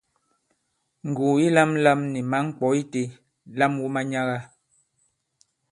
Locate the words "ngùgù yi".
1.09-1.47